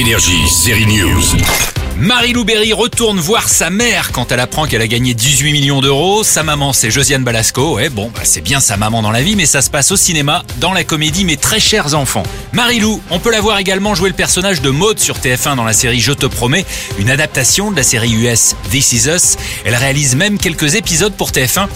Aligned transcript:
Énergie, 0.00 0.48
série 0.48 0.86
News. 0.86 1.20
Marie-Lou 1.98 2.46
Berry 2.46 2.72
retourne 2.72 3.20
voir 3.20 3.50
sa 3.50 3.68
mère 3.68 4.12
quand 4.12 4.32
elle 4.32 4.40
apprend 4.40 4.66
qu'elle 4.66 4.80
a 4.80 4.86
gagné 4.86 5.12
18 5.12 5.52
millions 5.52 5.82
d'euros. 5.82 6.24
Sa 6.24 6.42
maman, 6.42 6.72
c'est 6.72 6.90
Josiane 6.90 7.22
Balasco. 7.22 7.74
Ouais, 7.74 7.90
bon, 7.90 8.10
bah, 8.14 8.22
c'est 8.24 8.40
bien 8.40 8.60
sa 8.60 8.78
maman 8.78 9.02
dans 9.02 9.10
la 9.10 9.20
vie, 9.20 9.36
mais 9.36 9.44
ça 9.44 9.60
se 9.60 9.68
passe 9.68 9.90
au 9.90 9.96
cinéma, 9.96 10.42
dans 10.56 10.72
la 10.72 10.84
comédie 10.84 11.26
Mes 11.26 11.36
très 11.36 11.60
chers 11.60 11.94
enfants. 11.94 12.22
Marie-Lou, 12.54 13.02
on 13.10 13.18
peut 13.18 13.30
la 13.30 13.42
voir 13.42 13.58
également 13.58 13.94
jouer 13.94 14.08
le 14.08 14.16
personnage 14.16 14.62
de 14.62 14.70
Maud 14.70 14.98
sur 14.98 15.18
TF1 15.18 15.56
dans 15.56 15.64
la 15.64 15.74
série 15.74 16.00
Je 16.00 16.12
te 16.12 16.24
promets, 16.24 16.64
une 16.98 17.10
adaptation 17.10 17.70
de 17.70 17.76
la 17.76 17.82
série 17.82 18.12
US 18.12 18.56
This 18.70 18.94
Is 18.94 19.06
Us. 19.06 19.36
Elle 19.66 19.74
réalise 19.74 20.16
même 20.16 20.38
quelques 20.38 20.76
épisodes 20.76 21.12
pour 21.12 21.30
TF1. 21.30 21.68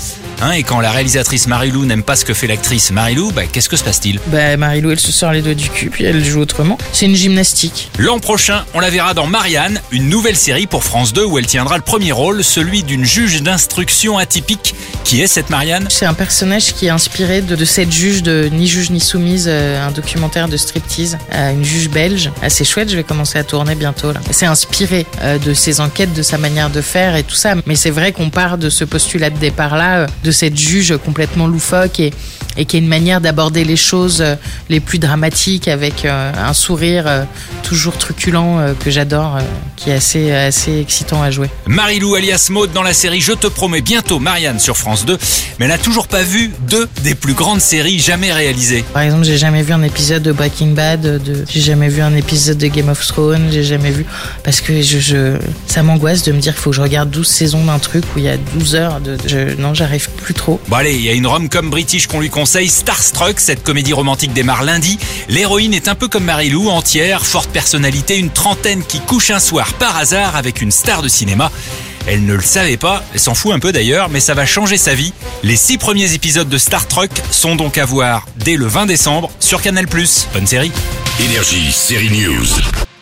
Hein, 0.43 0.53
et 0.53 0.62
quand 0.62 0.80
la 0.80 0.91
réalisatrice 0.91 1.46
Marie-Lou 1.46 1.85
n'aime 1.85 2.03
pas 2.03 2.16
ce 2.16 2.25
que 2.25 2.34
fait 2.34 2.46
l'actrice 2.46 2.91
Marie-Lou, 2.91 3.33
bah, 3.33 3.43
qu'est-ce 3.51 3.69
que 3.69 3.77
se 3.77 3.84
passe-t-il? 3.84 4.21
Bah, 4.27 4.57
Marie-Lou, 4.57 4.91
elle 4.91 5.01
se 5.01 5.12
sort 5.12 5.33
les 5.33 5.43
doigts 5.43 5.55
du 5.55 5.69
cul, 5.71 5.91
puis 5.91 6.05
elle 6.05 6.25
joue 6.25 6.41
autrement. 6.41 6.79
C'est 6.92 7.06
une 7.06 7.15
gymnastique. 7.15 7.91
L'an 7.98 8.19
prochain, 8.19 8.65
on 8.75 8.80
la 8.80 8.91
verra 8.91 9.15
dans 9.15 9.27
Marianne, 9.27 9.80
une 9.91 10.09
nouvelle 10.09 10.37
série 10.37 10.66
pour 10.66 10.84
France 10.84 11.12
2 11.12 11.25
où 11.25 11.39
elle 11.39 11.47
tiendra 11.47 11.77
le 11.77 11.83
premier 11.83 12.12
rôle, 12.12 12.45
celui 12.45 12.83
d'une 12.83 13.05
juge 13.05 13.42
d'instruction 13.42 14.19
atypique. 14.19 14.75
Qui 15.05 15.20
est 15.23 15.27
cette 15.27 15.51
Marianne? 15.51 15.87
C'est 15.91 16.06
un 16.06 16.15
personnage 16.15 16.73
qui 16.75 16.87
est 16.87 16.91
inspiré 16.91 17.41
de, 17.42 17.56
de 17.56 17.64
cette 17.64 17.92
juge 17.92 18.23
de 18.23 18.48
Ni 18.53 18.66
juge 18.66 18.91
ni 18.91 19.01
soumise, 19.01 19.47
euh, 19.48 19.87
un 19.87 19.91
documentaire 19.91 20.48
de 20.48 20.56
striptease, 20.56 21.19
euh, 21.33 21.53
une 21.53 21.64
juge 21.64 21.91
belge. 21.91 22.30
Assez 22.42 22.64
chouette, 22.64 22.91
je 22.91 22.97
vais 22.97 23.05
commencer 23.05 23.39
à 23.39 23.45
tourner 23.45 23.75
bientôt 23.75 24.12
là. 24.12 24.20
C'est 24.30 24.47
inspiré 24.47 25.06
euh, 25.23 25.39
de 25.39 25.55
ses 25.55 25.80
enquêtes, 25.80 26.12
de 26.12 26.23
sa 26.23 26.39
manière 26.39 26.70
de 26.70 26.80
faire 26.80 27.16
et 27.16 27.23
tout 27.23 27.34
ça. 27.34 27.55
Mais 27.66 27.77
c'est 27.77 27.91
vrai 27.91 28.12
qu'on 28.12 28.30
part 28.30 28.59
de 28.59 28.70
ce 28.70 28.84
postulat 28.84 29.30
de 29.30 29.39
départ 29.39 29.77
là, 29.77 29.97
euh, 29.98 30.06
de 30.24 30.30
cette 30.33 30.56
juge 30.56 30.96
complètement 30.96 31.46
loufoque 31.46 32.01
et, 32.01 32.12
et 32.56 32.64
qui 32.64 32.76
a 32.76 32.78
une 32.78 32.88
manière 32.88 33.20
d'aborder 33.20 33.64
les 33.64 33.76
choses 33.76 34.20
euh, 34.20 34.36
les 34.68 34.80
plus 34.80 34.98
dramatiques 34.98 35.68
avec 35.68 36.04
euh, 36.04 36.32
un 36.36 36.52
sourire 36.52 37.04
euh, 37.06 37.24
toujours 37.62 37.96
truculent 37.96 38.74
que 38.80 38.91
j'adore, 38.91 39.38
qui 39.77 39.91
est 39.91 39.94
assez, 39.94 40.33
assez 40.33 40.78
excitant 40.78 41.22
à 41.22 41.30
jouer. 41.30 41.48
Marie-Lou 41.66 42.14
alias 42.14 42.48
Maud 42.50 42.72
dans 42.72 42.83
la 42.83 42.92
série 42.92 43.20
Je 43.20 43.33
te 43.33 43.46
promets 43.46 43.80
bientôt 43.80 44.19
Marianne 44.19 44.58
sur 44.58 44.77
France 44.77 45.05
2, 45.06 45.16
mais 45.58 45.64
elle 45.66 45.70
n'a 45.70 45.78
toujours 45.78 46.08
pas 46.08 46.22
vu 46.22 46.50
deux 46.69 46.88
des 47.02 47.14
plus 47.14 47.34
grandes 47.34 47.61
séries 47.61 47.98
jamais 47.98 48.33
réalisées. 48.33 48.84
Par 48.92 49.02
exemple, 49.02 49.24
j'ai 49.24 49.39
jamais 49.39 49.62
vu 49.62 49.72
un 49.72 49.83
épisode 49.83 50.22
de 50.22 50.33
Breaking 50.33 50.72
Bad, 50.72 51.00
de, 51.00 51.44
j'ai 51.48 51.61
jamais 51.61 51.89
vu 51.89 52.02
un 52.02 52.14
épisode 52.14 52.58
de 52.58 52.66
Game 52.66 52.89
of 52.89 53.05
Thrones, 53.06 53.48
j'ai 53.50 53.64
jamais 53.64 53.91
vu 53.91 54.05
parce 54.42 54.61
que 54.61 54.83
je, 54.83 54.98
je 54.98 55.39
ça 55.66 55.83
m'angoisse 55.83 56.22
de 56.22 56.33
me 56.33 56.41
dire 56.41 56.52
qu'il 56.52 56.62
faut 56.62 56.70
que 56.70 56.77
je 56.77 56.83
regarde 56.83 57.11
12 57.11 57.27
saisons 57.27 57.64
d'un 57.64 57.78
truc 57.78 58.05
où 58.14 58.18
il 58.18 58.24
y 58.24 58.28
a 58.28 58.36
12 58.36 58.74
heures 58.74 59.00
de 59.00 59.16
je, 59.27 59.55
non, 59.61 59.74
j'arrive 59.74 60.08
plus 60.11 60.34
trop. 60.34 60.61
Bon 60.68 60.77
allez, 60.77 60.94
il 60.94 61.02
y 61.02 61.08
a 61.08 61.12
une 61.12 61.27
rom-com 61.27 61.70
british 61.70 62.06
qu'on 62.06 62.20
lui 62.20 62.30
conseille, 62.30 62.44
Starstruck, 62.45 63.41
cette 63.41 63.62
comédie 63.62 63.92
romantique 63.92 64.33
démarre 64.33 64.62
lundi. 64.62 64.98
L'héroïne 65.28 65.75
est 65.75 65.89
un 65.89 65.95
peu 65.95 66.09
comme 66.09 66.25
Marie-Lou, 66.25 66.69
entière, 66.69 67.25
forte 67.25 67.51
personnalité, 67.51 68.19
une 68.19 68.31
trentaine 68.31 68.84
qui 68.84 69.01
couche 69.01 69.31
un 69.31 69.41
soir 69.41 69.73
par 69.75 69.97
hasard 69.97 70.36
avec 70.36 70.61
une 70.61 70.70
star 70.70 71.03
de 71.03 71.09
cinéma. 71.09 71.51
Elle 72.06 72.27
ne 72.27 72.34
le 72.34 72.42
savait 72.42 72.77
pas, 72.77 73.03
elle 73.14 73.20
s'en 73.20 73.34
fout 73.34 73.53
un 73.53 73.59
peu 73.59 73.73
d'ailleurs, 73.73 74.09
mais 74.11 74.20
ça 74.20 74.34
va 74.34 74.45
changer 74.45 74.77
sa 74.77 74.95
vie. 74.95 75.12
Les 75.42 75.56
six 75.56 75.78
premiers 75.78 76.12
épisodes 76.12 76.48
de 76.48 76.59
Star 76.59 76.86
sont 77.31 77.56
donc 77.56 77.78
à 77.78 77.86
voir 77.86 78.27
dès 78.36 78.56
le 78.56 78.67
20 78.67 78.86
décembre 78.86 79.31
sur 79.41 79.62
Canal+. 79.62 79.86
Bonne 79.86 80.47
série 80.47 80.73
Énergie, 81.20 81.73
série 81.73 82.11
News. 82.11 82.94